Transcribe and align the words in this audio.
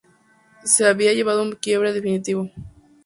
Se 0.63 0.87
había 0.87 1.13
llegado 1.13 1.41
a 1.41 1.43
un 1.43 1.51
quiebre 1.51 1.93
definitivo. 1.93 2.49